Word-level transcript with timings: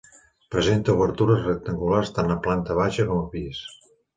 Presenta 0.55 0.95
obertures 0.95 1.45
rectangulars 1.49 2.11
tant 2.17 2.35
a 2.37 2.41
planta 2.49 2.79
baixa 2.81 3.09
com 3.13 3.21
a 3.27 3.31
pis. 3.37 3.63